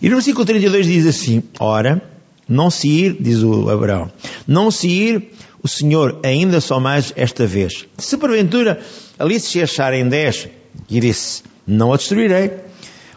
[0.00, 2.02] E no versículo 32 diz assim, ora,
[2.48, 4.10] não se ir, diz o Abraão,
[4.46, 5.32] não se ir
[5.62, 7.86] o Senhor ainda só mais esta vez.
[7.98, 8.80] Se porventura
[9.18, 10.48] ali se acharem dez,
[10.88, 12.52] e disse, não a destruirei,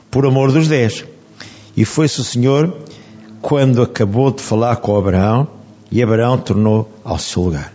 [0.10, 1.06] por amor dos dez.
[1.78, 2.76] E foi-se o Senhor
[3.42, 5.48] quando acabou de falar com Abraão,
[5.92, 7.74] e Abraão tornou ao seu lugar.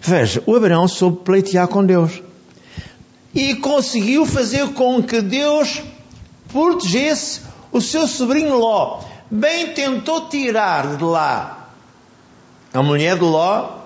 [0.00, 2.22] Veja, o Abraão soube pleitear com Deus.
[3.34, 5.82] E conseguiu fazer com que Deus
[6.52, 9.00] protegesse o seu sobrinho Ló.
[9.30, 11.60] Bem tentou tirar de lá
[12.72, 13.78] a mulher de Ló,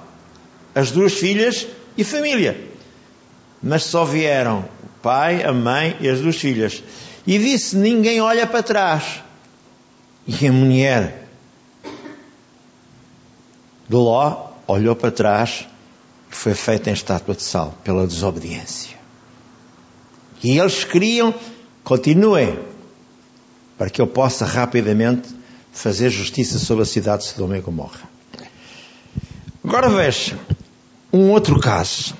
[0.75, 2.69] as duas filhas e família.
[3.63, 6.83] Mas só vieram o pai, a mãe e as duas filhas.
[7.27, 9.23] E disse: Ninguém olha para trás.
[10.27, 11.29] E a mulher
[13.89, 15.67] do Ló olhou para trás
[16.33, 18.97] e foi feita em estátua de sal pela desobediência.
[20.43, 21.35] E eles queriam,
[21.83, 22.59] continuem,
[23.77, 25.29] para que eu possa rapidamente
[25.73, 28.09] fazer justiça sobre a cidade de Sodoma e Gomorra.
[29.63, 30.39] Agora veja
[31.13, 32.15] um outro caso.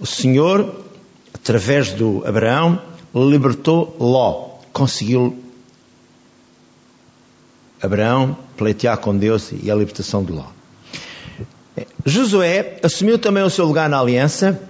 [0.00, 0.84] O Senhor,
[1.32, 2.80] através do Abraão,
[3.14, 5.38] libertou Ló, conseguiu
[7.80, 10.46] Abraão pleitear com Deus e a libertação de Ló.
[12.04, 14.60] Josué assumiu também o seu lugar na aliança.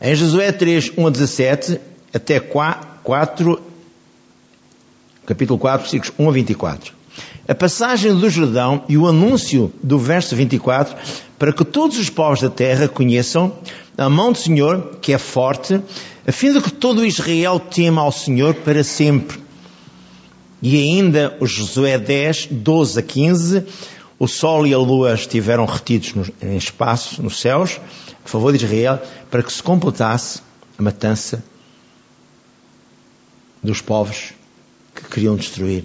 [0.00, 1.80] Em Josué 3, 1 a 17,
[2.14, 3.62] até 4,
[5.30, 6.92] capítulo 4, versículos 1 a 24.
[7.46, 10.96] A passagem do Jordão e o anúncio do verso 24
[11.38, 13.52] para que todos os povos da terra conheçam
[13.96, 15.80] a mão do Senhor, que é forte,
[16.26, 19.38] a fim de que todo Israel tema ao Senhor para sempre.
[20.60, 23.64] E ainda o Josué 10, 12 a 15,
[24.18, 26.12] o sol e a lua estiveram retidos
[26.42, 27.80] em espaço, nos céus,
[28.24, 30.40] a favor de Israel, para que se completasse
[30.76, 31.44] a matança
[33.62, 34.39] dos povos
[35.10, 35.84] queriam destruir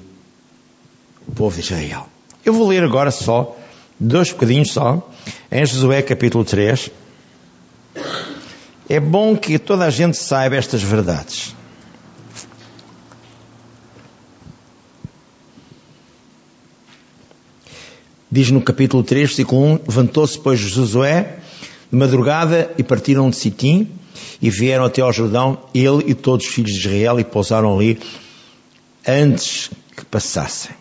[1.27, 2.07] o povo de Israel.
[2.45, 3.57] Eu vou ler agora só,
[3.99, 5.09] dois bocadinhos só,
[5.51, 6.91] em Josué capítulo 3.
[8.87, 11.55] É bom que toda a gente saiba estas verdades.
[18.31, 21.39] Diz no capítulo 3, versículo 1: Levantou-se, pois, Josué
[21.91, 23.89] de madrugada e partiram de Sitim
[24.41, 27.99] e vieram até ao Jordão, ele e todos os filhos de Israel, e pousaram ali
[29.07, 30.71] antes que passassem.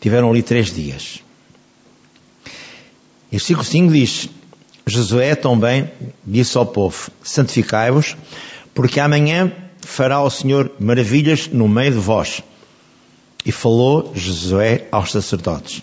[0.00, 1.22] Tiveram ali três dias.
[3.30, 4.28] E versículo 5 diz:
[4.86, 5.90] Josué também
[6.24, 8.16] disse ao povo: Santificai-vos,
[8.74, 12.42] porque amanhã fará o Senhor maravilhas no meio de vós.
[13.44, 15.82] E falou Josué aos sacerdotes: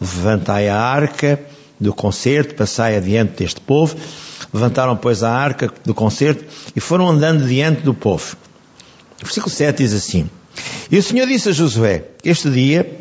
[0.00, 1.40] Levantai a arca
[1.80, 3.96] do concerto, passai adiante deste povo.
[4.52, 6.44] Levantaram, pois, a arca do concerto
[6.76, 8.36] e foram andando diante do povo.
[9.20, 10.28] O versículo 7 diz assim:
[10.90, 13.00] E o Senhor disse a Josué: Este dia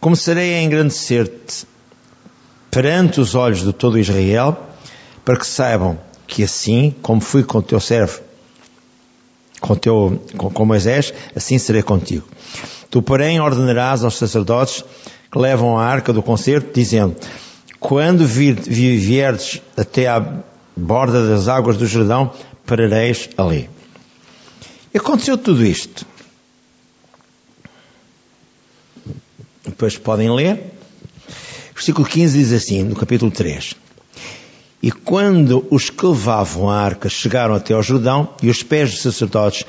[0.00, 1.66] começarei a engrandecer-te
[2.70, 4.56] perante os olhos de todo Israel,
[5.24, 8.20] para que saibam que assim, como fui com o teu servo,
[9.60, 12.26] com, teu, com, com Moisés, assim serei contigo.
[12.90, 14.84] Tu, porém, ordenarás aos sacerdotes
[15.30, 17.16] que levam a arca do concerto, dizendo:
[17.80, 20.42] Quando vierdes até à
[20.76, 22.32] borda das águas do Jordão,
[22.66, 23.70] parareis ali.
[24.96, 26.06] Aconteceu tudo isto.
[29.64, 30.72] Depois podem ler.
[31.74, 33.74] Versículo 15 diz assim, no capítulo 3.
[34.82, 39.02] E quando os que levavam a arca chegaram até ao Jordão, e os pés dos
[39.02, 39.64] sacerdotes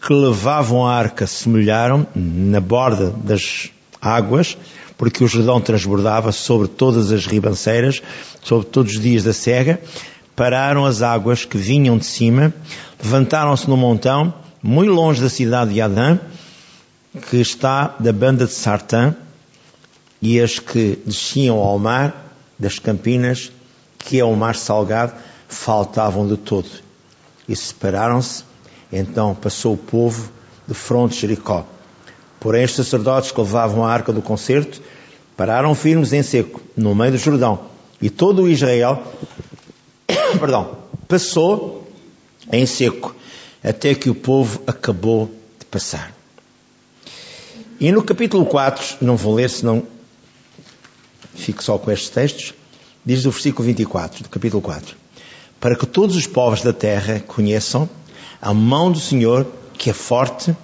[0.00, 3.70] que levavam a arca se molharam na borda das
[4.00, 4.56] águas,
[4.96, 8.02] porque o Jordão transbordava sobre todas as ribanceiras,
[8.42, 9.80] sobre todos os dias da cega,
[10.36, 12.52] pararam as águas que vinham de cima,
[13.02, 16.18] levantaram-se no montão, muito longe da cidade de Adã,
[17.30, 19.14] que está da banda de Sartã,
[20.20, 23.50] e as que desciam ao mar das campinas
[24.04, 25.12] que é o mar salgado,
[25.48, 26.68] faltavam de todo.
[27.48, 28.44] E separaram-se,
[28.92, 30.30] então passou o povo
[30.66, 31.66] de fronte de Jericó.
[32.40, 34.82] Porém, os sacerdotes que levavam a arca do concerto
[35.36, 37.60] pararam firmes em seco, no meio do Jordão.
[38.00, 39.02] E todo o Israel,
[40.38, 41.88] perdão, passou
[42.50, 43.14] em seco,
[43.62, 46.14] até que o povo acabou de passar.
[47.80, 49.86] E no capítulo 4, não vou ler, senão
[51.34, 52.54] fico só com estes textos,
[53.04, 54.94] Diz o versículo 24 do capítulo 4:
[55.58, 57.90] Para que todos os povos da terra conheçam
[58.40, 59.44] a mão do Senhor
[59.76, 60.56] que é forte,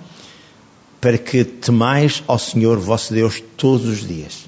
[1.01, 4.45] para que temais ao Senhor vosso Deus todos os dias.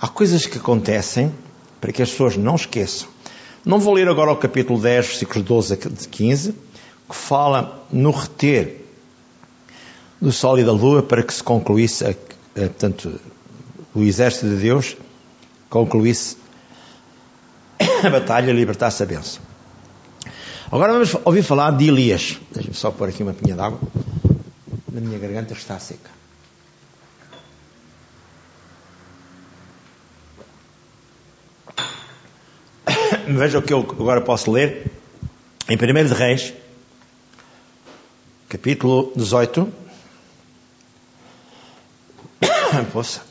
[0.00, 1.32] Há coisas que acontecem
[1.80, 3.06] para que as pessoas não esqueçam.
[3.64, 6.54] Não vou ler agora o capítulo 10, versículos 12 a 15,
[7.12, 8.86] que fala no reter
[10.18, 12.14] do sol e da lua para que se concluísse, a,
[12.54, 13.20] portanto,
[13.94, 14.96] o exército de Deus
[15.68, 16.38] concluísse
[18.02, 19.42] a batalha libertasse a benção.
[20.70, 22.40] Agora vamos ouvir falar de Elias.
[22.50, 23.78] Deixa-me só pôr aqui uma pinha d'água.
[24.90, 26.10] Na minha garganta está seca.
[33.28, 34.90] Veja o que eu agora posso ler.
[35.68, 36.54] Em 1 de Reis,
[38.52, 39.66] capítulo 18.
[42.92, 43.22] Poxa.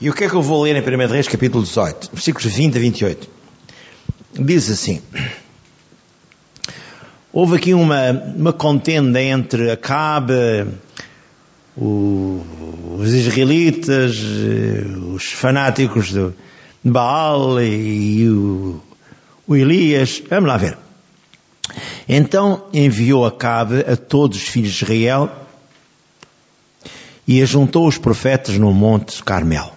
[0.00, 2.76] E o que é que eu vou ler em 1 Reis, capítulo 18, versículos 20
[2.76, 3.30] a 28?
[4.34, 5.02] Diz assim:
[7.32, 10.68] Houve aqui uma, uma contenda entre Acabe,
[11.76, 12.44] o,
[12.96, 14.20] os israelitas,
[15.14, 16.32] os fanáticos de
[16.84, 18.80] Baal e o,
[19.46, 20.22] o Elias.
[20.28, 20.76] Vamos lá ver.
[22.08, 25.30] Então enviou Acabe a todos os filhos de Israel
[27.26, 29.72] e ajuntou os profetas no monte Carmel.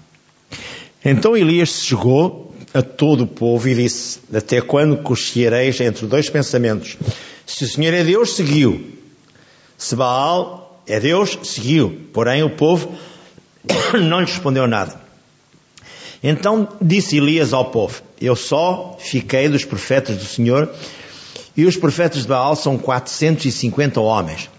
[1.03, 6.97] Então Elias chegou a todo o povo e disse: Até quando cocheareis entre dois pensamentos?
[7.45, 8.93] Se o Senhor é Deus, seguiu.
[9.77, 12.08] Se Baal é Deus, seguiu.
[12.12, 12.91] Porém, o povo
[14.01, 15.07] não lhe respondeu nada.
[16.23, 20.69] Então disse Elias ao povo: Eu só fiquei dos profetas do Senhor,
[21.56, 24.49] e os profetas de Baal são 450 homens.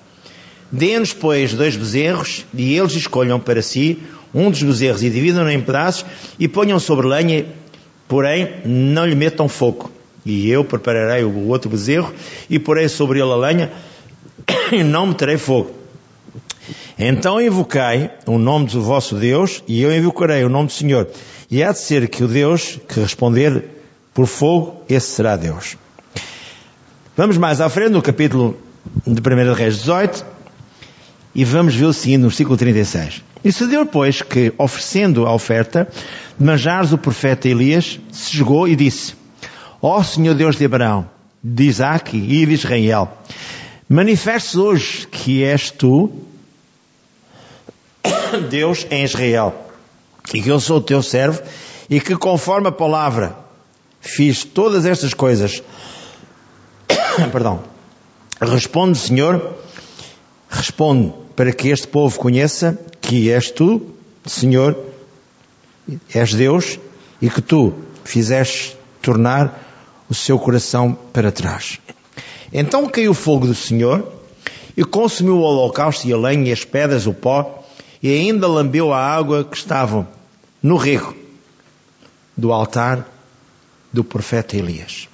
[0.71, 3.99] Dê-nos, pois, dois bezerros, e eles escolham para si
[4.35, 6.05] um dos bezerros e dividam-no em pedaços
[6.39, 7.47] e ponham sobre lenha,
[8.07, 9.91] porém não lhe metam fogo.
[10.27, 12.13] E eu prepararei o outro bezerro
[12.51, 13.73] e porei sobre ele a lenha
[14.71, 15.78] e não meterei fogo.
[16.99, 21.09] Então invocai o nome do vosso Deus e eu invocarei o nome do Senhor.
[21.51, 23.65] E há de ser que o Deus que responder
[24.13, 25.77] por fogo, esse será Deus.
[27.17, 28.57] Vamos mais à frente, no capítulo
[29.07, 30.25] de 1 Reis 18,
[31.35, 33.23] e vamos ver o seguinte, no versículo 36.
[33.45, 35.89] E sucedeu, pois, que, oferecendo a oferta
[36.39, 39.15] de manjares, o profeta Elias se chegou e disse,
[39.81, 41.09] Ó Senhor Deus de Abraão,
[41.43, 43.09] de Isaac e de Israel,
[43.89, 46.11] manifestes hoje que és tu,
[48.51, 49.55] Deus em Israel,
[50.33, 51.43] e que eu sou o teu servo,
[51.89, 53.37] e que conforme a palavra
[54.01, 55.63] fiz todas estas coisas.
[57.33, 57.63] Perdão.
[58.41, 59.57] Responde, Senhor,
[60.49, 64.77] responde para que este povo conheça que és tu, Senhor,
[66.15, 66.79] és Deus
[67.21, 69.67] e que tu fizeste tornar
[70.09, 71.81] o seu coração para trás.
[72.53, 74.07] Então caiu o fogo do Senhor
[74.77, 77.58] e consumiu o holocausto e a lenha e as pedras, o pó,
[78.03, 80.09] e ainda lambeu a água que estava
[80.63, 81.15] no rego
[82.37, 83.07] do altar
[83.93, 85.09] do profeta Elias.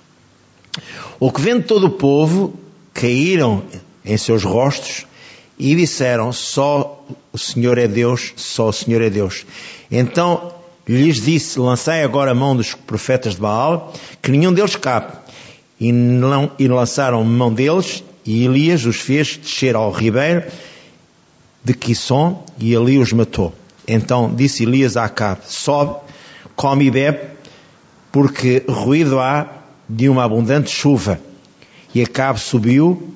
[1.19, 2.55] O que vendo todo o povo
[2.93, 3.63] caíram
[4.05, 5.07] em seus rostos
[5.59, 9.47] e disseram: Só o Senhor é Deus, só o Senhor é Deus.
[9.91, 10.53] Então
[10.87, 15.13] lhes disse: Lançai agora a mão dos profetas de Baal, que nenhum deles cabe.
[15.81, 20.45] E, não, e lançaram mão deles, e Elias os fez descer ao ribeiro
[21.65, 23.55] de Quisson, e ali os matou.
[23.89, 25.97] Então disse Elias a Acabe: Sobe,
[26.55, 27.21] come e bebe,
[28.13, 29.47] porque ruído há
[29.89, 31.19] de uma abundante chuva.
[31.95, 33.15] E Acabe subiu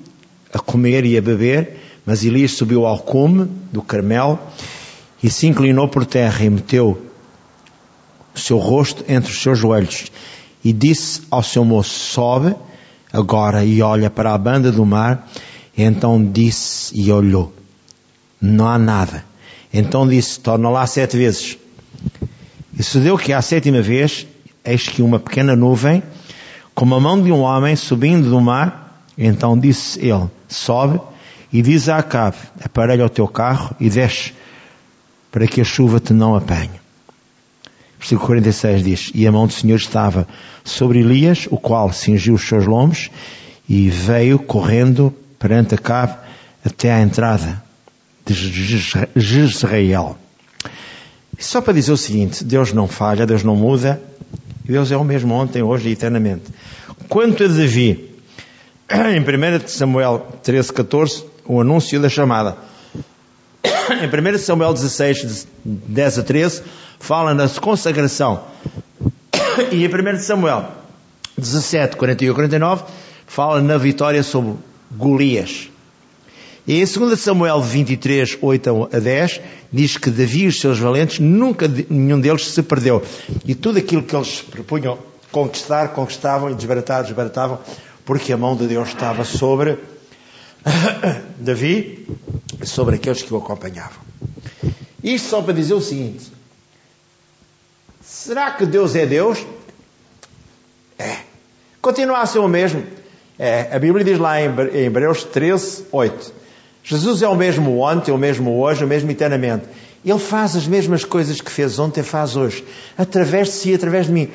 [0.52, 4.38] a comer e a beber, mas Elias subiu ao cume do Carmel
[5.22, 7.02] e se inclinou por terra e meteu
[8.34, 10.10] o seu rosto entre os seus joelhos
[10.64, 12.54] e disse ao seu moço: Sobe
[13.12, 15.28] agora e olha para a banda do mar.
[15.76, 17.52] E então disse e olhou:
[18.40, 19.24] Não há nada.
[19.72, 21.58] Então disse: Torna lá sete vezes.
[22.78, 24.26] E sucedeu que à sétima vez,
[24.64, 26.02] eis que uma pequena nuvem,
[26.74, 31.00] como a mão de um homem subindo do mar, então disse ele: Sobe
[31.52, 34.32] e diz a Acabe: Aparelha o teu carro e desce,
[35.30, 36.70] para que a chuva te não apanhe.
[37.98, 40.26] Versículo 46 diz: E a mão do Senhor estava
[40.62, 43.10] sobre Elias, o qual cingiu os seus lombos
[43.68, 46.16] e veio correndo perante Acabe
[46.64, 47.67] até à entrada
[48.32, 48.78] de
[49.16, 50.16] Jezreel.
[51.38, 54.00] Só para dizer o seguinte: Deus não falha, Deus não muda,
[54.64, 56.44] Deus é o mesmo ontem, hoje e eternamente.
[57.08, 58.10] Quanto a Davi,
[58.90, 62.56] em 1 Samuel 13, 14, o anúncio da chamada.
[63.90, 66.62] Em 1 Samuel 16, 10 a 13,
[67.00, 68.42] fala na consagração.
[69.72, 70.68] E em 1 Samuel
[71.36, 72.84] 17, 41 a 49,
[73.26, 74.54] fala na vitória sobre
[74.96, 75.68] Golias.
[76.68, 79.40] E em 2 Samuel 23, 8 a 10,
[79.72, 83.02] diz que Davi e os seus valentes, nunca nenhum deles se perdeu.
[83.46, 84.98] E tudo aquilo que eles propunham
[85.32, 87.58] conquistar, conquistavam e desbaratavam, desbaratavam,
[88.04, 89.78] porque a mão de Deus estava sobre
[91.40, 92.06] Davi
[92.62, 94.02] sobre aqueles que o acompanhavam.
[95.02, 96.30] Isto só para dizer o seguinte:
[98.02, 99.38] será que Deus é Deus?
[100.98, 101.16] É.
[101.80, 102.84] Continua a ser o mesmo.
[103.38, 103.74] É.
[103.74, 104.50] A Bíblia diz lá em
[104.84, 106.36] Hebreus 13, 8:
[106.88, 109.66] Jesus é o mesmo ontem, o mesmo hoje, o mesmo eternamente.
[110.02, 112.64] Ele faz as mesmas coisas que fez ontem, faz hoje,
[112.96, 114.30] através de si, através de mim.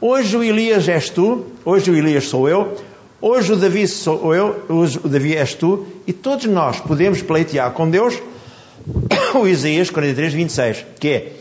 [0.00, 2.78] Hoje o Elias és tu, hoje o Elias sou eu,
[3.20, 7.72] Hoje o Davi sou eu, hoje o Davi és tu, e todos nós podemos pleitear
[7.72, 8.14] com Deus
[9.34, 11.32] o Isaías 43, 26, que é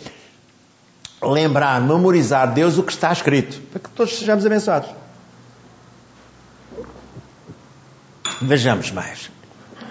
[1.21, 4.89] lembrar, memorizar Deus o que está escrito, para que todos sejamos abençoados.
[8.41, 9.29] Vejamos mais,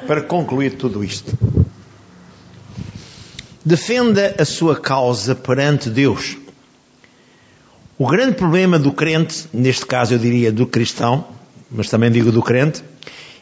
[0.07, 1.37] para concluir tudo isto.
[3.65, 6.37] Defenda a sua causa perante Deus.
[7.99, 11.27] O grande problema do crente, neste caso eu diria do cristão,
[11.71, 12.85] mas também digo do crente,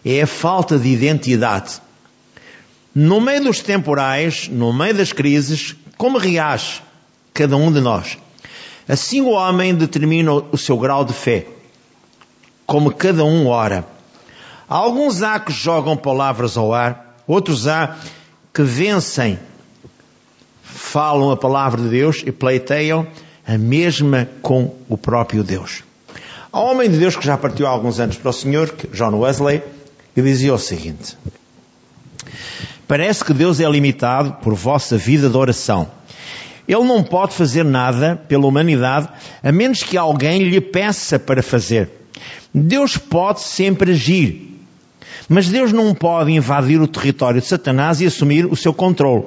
[0.04, 1.80] é a falta de identidade.
[2.94, 6.80] No meio dos temporais, no meio das crises, como reage
[7.32, 8.16] cada um de nós?
[8.88, 11.46] Assim o homem determina o seu grau de fé,
[12.66, 13.93] como cada um ora.
[14.68, 17.96] Alguns há que jogam palavras ao ar, outros há
[18.52, 19.38] que vencem,
[20.62, 23.06] falam a palavra de Deus e pleiteiam
[23.46, 25.82] a mesma com o próprio Deus.
[26.52, 29.18] Há um homem de Deus que já partiu há alguns anos para o Senhor, John
[29.18, 29.62] Wesley,
[30.14, 31.16] que dizia o seguinte:
[32.86, 35.88] Parece que Deus é limitado por vossa vida de oração.
[36.66, 39.08] Ele não pode fazer nada pela humanidade
[39.42, 41.90] a menos que alguém lhe peça para fazer.
[42.54, 44.53] Deus pode sempre agir,
[45.28, 49.24] mas Deus não pode invadir o território de Satanás e assumir o seu controle.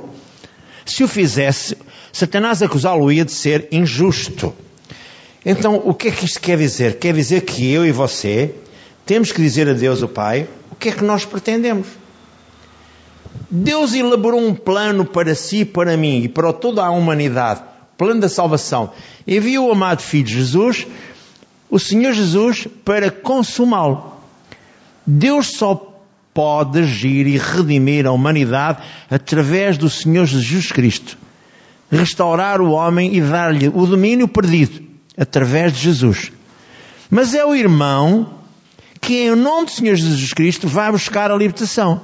[0.85, 1.77] Se o fizesse,
[2.11, 4.53] Satanás acusá-lo-ia de ser injusto.
[5.45, 6.97] Então, o que é que isto quer dizer?
[6.99, 8.53] Quer dizer que eu e você
[9.05, 11.87] temos que dizer a Deus, o Pai, o que é que nós pretendemos.
[13.49, 17.61] Deus elaborou um plano para si, para mim e para toda a humanidade,
[17.97, 18.91] plano da salvação.
[19.25, 20.85] Enviou o amado Filho Jesus,
[21.69, 24.16] o Senhor Jesus, para consumá-lo.
[25.07, 25.97] Deus só
[26.33, 31.17] pode agir e redimir a humanidade através do Senhor Jesus Cristo.
[31.89, 34.85] Restaurar o homem e dar-lhe o domínio perdido
[35.17, 36.31] através de Jesus.
[37.09, 38.33] Mas é o irmão
[38.99, 42.01] que, em nome do Senhor Jesus Cristo, vai buscar a libertação.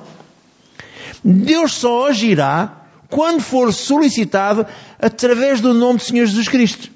[1.22, 4.66] Deus só agirá quando for solicitado
[4.98, 6.90] através do nome do Senhor Jesus Cristo.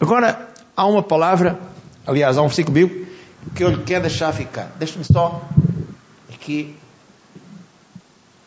[0.00, 1.60] Agora, há uma palavra,
[2.06, 3.09] aliás, há um versículo bíblico
[3.54, 4.66] que eu lhe quero deixar ficar.
[4.78, 5.48] Deixe-me só
[6.32, 6.76] aqui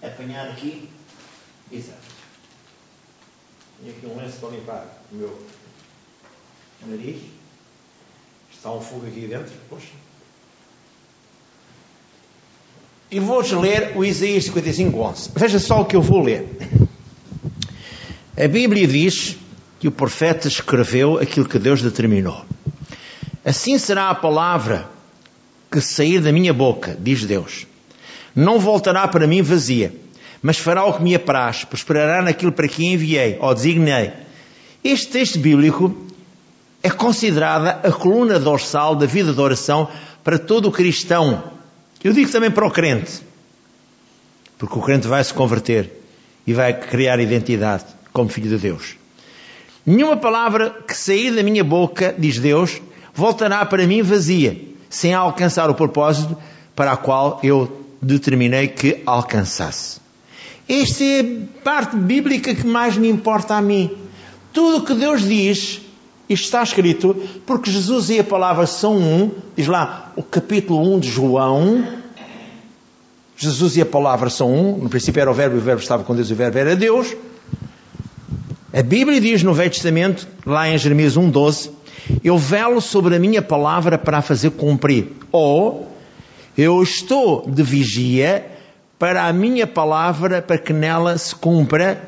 [0.02, 0.90] apanhar aqui.
[1.72, 2.00] Exato.
[3.80, 5.48] Tenho aqui um lenço para limpar o meu
[6.86, 7.22] nariz.
[8.52, 9.54] Está um fogo aqui dentro.
[9.70, 9.88] Poxa.
[13.12, 15.32] E vou-vos ler o Isaías 55, 11.
[15.36, 16.48] Veja só o que eu vou ler.
[18.36, 19.38] A Bíblia diz
[19.80, 22.44] que o profeta escreveu aquilo que Deus determinou.
[23.46, 24.90] Assim será a palavra
[25.72, 27.68] que sair da minha boca, diz Deus.
[28.36, 29.94] Não voltará para mim vazia,
[30.42, 34.12] mas fará o que me apraz, prosperará naquilo para que enviei, ou designei.
[34.84, 35.96] Este texto bíblico
[36.82, 39.90] é considerada a coluna dorsal da vida de oração
[40.24, 41.44] para todo o cristão.
[42.04, 43.22] Eu digo também para o crente,
[44.58, 45.92] porque o crente vai se converter
[46.46, 48.96] e vai criar identidade como filho de Deus.
[49.86, 52.82] Nenhuma palavra que sair da minha boca, diz Deus,
[53.14, 54.60] voltará para mim vazia,
[54.90, 56.38] sem alcançar o propósito
[56.76, 60.02] para o qual eu determinei que alcançasse.
[60.68, 63.92] Esta é a parte bíblica que mais me importa a mim.
[64.52, 65.82] Tudo o que Deus diz,
[66.30, 71.00] isto está escrito, porque Jesus e a palavra são um, diz lá o capítulo 1
[71.00, 71.86] de João.
[73.36, 76.04] Jesus e a palavra são um, no princípio era o Verbo e o Verbo estava
[76.04, 77.14] com Deus e o Verbo era Deus.
[78.76, 81.70] A Bíblia diz no Velho Testamento, lá em Jeremias 1,12,
[82.24, 85.12] eu velo sobre a minha palavra para a fazer cumprir.
[85.32, 85.88] Ou
[86.58, 88.44] eu estou de vigia
[88.98, 92.02] para a minha palavra, para que nela se cumpra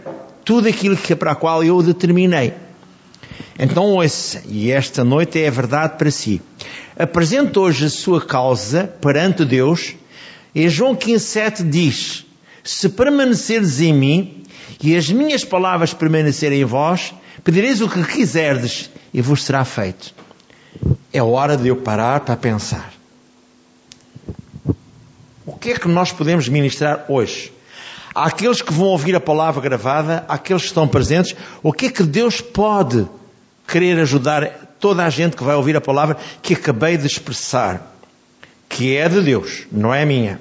[0.43, 2.51] tudo aquilo que, para a qual eu determinei.
[3.59, 6.41] Então ouça, e esta noite é a verdade para si.
[6.97, 9.93] Apresente hoje a sua causa perante Deus,
[10.55, 12.25] e João 15,7 diz:
[12.63, 14.44] Se permaneceres em mim,
[14.81, 17.13] e as minhas palavras permanecerem em vós,
[17.43, 20.13] pedireis o que quiserdes, e vos será feito.
[21.11, 22.93] É hora de eu parar para pensar.
[25.45, 27.53] O que é que nós podemos ministrar hoje?
[28.13, 32.03] Àqueles que vão ouvir a palavra gravada, àqueles que estão presentes, o que é que
[32.03, 33.07] Deus pode
[33.67, 37.95] querer ajudar toda a gente que vai ouvir a palavra que acabei de expressar?
[38.67, 40.39] Que é de Deus, não é minha.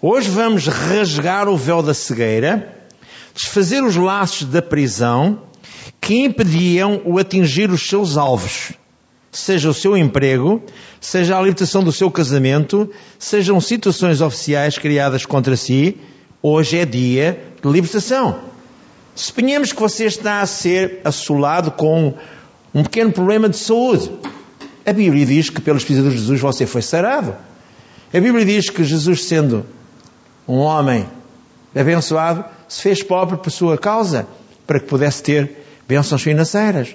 [0.00, 2.77] Hoje vamos rasgar o véu da cegueira,
[3.38, 5.42] desfazer os laços da prisão
[6.00, 8.72] que impediam o atingir os seus alvos
[9.30, 10.60] seja o seu emprego,
[11.00, 15.96] seja a libertação do seu casamento, sejam situações oficiais criadas contra si,
[16.42, 18.40] hoje é dia de libertação.
[19.14, 22.14] Suponhamos que você está a ser assolado com
[22.74, 24.10] um pequeno problema de saúde.
[24.84, 27.36] A Bíblia diz que pelos pisados de Jesus você foi sarado.
[28.12, 29.64] A Bíblia diz que Jesus, sendo
[30.48, 31.06] um homem
[31.76, 34.26] abençoado, se fez pobre por sua causa,
[34.66, 35.50] para que pudesse ter
[35.88, 36.94] bênçãos financeiras.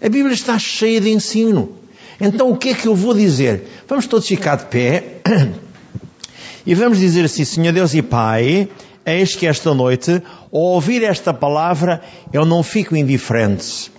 [0.00, 1.76] A Bíblia está cheia de ensino.
[2.20, 3.68] Então o que é que eu vou dizer?
[3.86, 5.20] Vamos todos ficar de pé
[6.66, 8.68] e vamos dizer assim: Senhor Deus e Pai,
[9.04, 12.00] eis que esta noite, ao ouvir esta palavra,
[12.32, 13.92] eu não fico indiferente.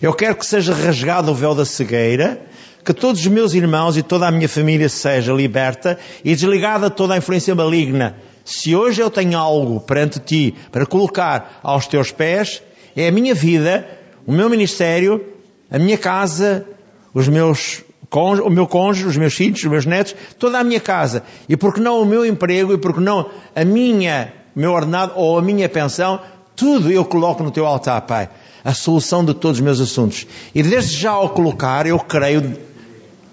[0.00, 2.40] Eu quero que seja rasgado o véu da cegueira,
[2.84, 6.96] que todos os meus irmãos e toda a minha família seja liberta e desligada de
[6.96, 8.16] toda a influência maligna.
[8.44, 12.62] Se hoje eu tenho algo perante ti para colocar aos teus pés,
[12.96, 13.88] é a minha vida,
[14.26, 15.32] o meu ministério
[15.72, 16.66] a minha casa,
[17.14, 17.82] os meus
[18.14, 21.22] o meu cônjuge, os meus filhos, os meus netos, toda a minha casa.
[21.48, 25.38] E porque não o meu emprego, e porque não a minha, o meu ordenado ou
[25.38, 26.20] a minha pensão,
[26.54, 28.28] tudo eu coloco no teu altar, Pai.
[28.62, 30.26] A solução de todos os meus assuntos.
[30.54, 32.54] E desde já ao colocar, eu creio,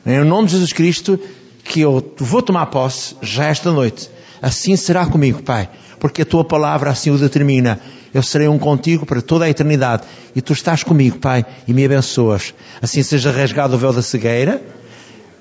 [0.05, 1.19] em nome de Jesus Cristo,
[1.63, 4.09] que eu vou tomar posse já esta noite.
[4.41, 5.69] Assim será comigo, Pai.
[5.99, 7.79] Porque a tua palavra assim o determina
[8.13, 10.03] eu serei um contigo para toda a eternidade.
[10.35, 12.53] E tu estás comigo, Pai, e me abençoas.
[12.81, 14.61] Assim seja rasgado o véu da cegueira.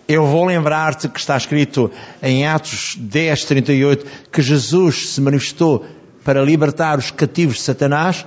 [0.07, 1.91] Eu vou lembrar-te que está escrito
[2.23, 5.85] em Atos 10, 38, que Jesus se manifestou
[6.25, 8.25] para libertar os cativos de Satanás.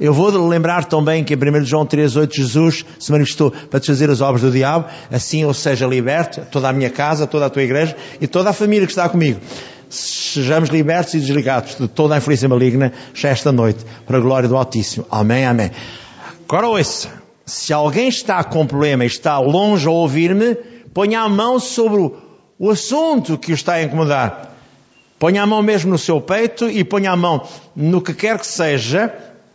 [0.00, 4.20] Eu vou lembrar também que em 1 João 3,8 Jesus se manifestou para desfazer as
[4.20, 7.96] obras do diabo, assim eu seja liberto, toda a minha casa, toda a tua igreja
[8.20, 9.40] e toda a família que está comigo
[9.94, 14.48] sejamos libertos e desligados de toda a influência maligna já esta noite, para a glória
[14.48, 15.06] do Altíssimo.
[15.10, 15.70] Amém, amém.
[16.48, 17.10] Agora ouça,
[17.46, 20.54] se alguém está com problema e está longe a ouvir-me,
[20.92, 22.16] ponha a mão sobre o,
[22.58, 24.52] o assunto que o está a incomodar.
[25.18, 28.46] Ponha a mão mesmo no seu peito e ponha a mão no que quer que
[28.46, 29.12] seja,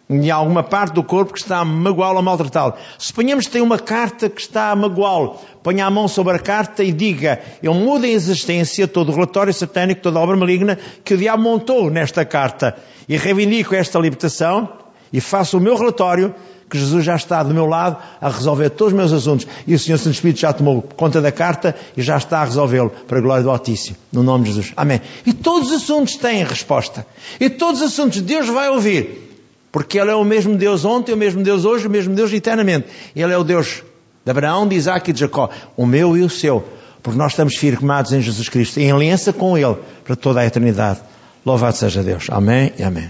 [0.10, 2.74] em alguma parte do corpo que está a magoá-lo ou maltratá-lo.
[2.98, 5.38] Suponhamos que tem uma carta que está a magoá-lo.
[5.62, 9.54] Ponha a mão sobre a carta e diga, eu mudo em existência todo o relatório
[9.54, 12.76] satânico, toda a obra maligna que o diabo montou nesta carta.
[13.08, 14.70] E reivindico esta libertação
[15.14, 16.34] e faço o meu relatório
[16.68, 19.48] que Jesus já está do meu lado a resolver todos os meus assuntos.
[19.68, 22.92] E o Senhor Santo Espírito já tomou conta da carta e já está a resolvê-lo
[23.08, 23.98] para a glória do Altíssimo.
[24.12, 24.74] No nome de Jesus.
[24.76, 25.02] Amém.
[25.26, 27.06] E todos os assuntos têm resposta.
[27.40, 29.29] E todos os assuntos Deus vai ouvir.
[29.72, 32.88] Porque Ele é o mesmo Deus ontem, o mesmo Deus hoje, o mesmo Deus eternamente.
[33.16, 33.84] Ele é o Deus
[34.26, 36.64] de Abraão, de Isaac e de Jacó, o meu e o seu.
[37.02, 41.00] Porque nós estamos firmados em Jesus Cristo, em aliança com Ele, para toda a eternidade.
[41.46, 42.28] Louvado seja Deus.
[42.30, 43.10] Amém e amém.